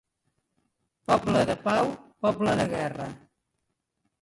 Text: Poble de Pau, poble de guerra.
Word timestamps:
Poble 1.11 1.43
de 1.49 1.57
Pau, 1.67 1.91
poble 2.27 2.57
de 2.63 2.67
guerra. 2.73 3.07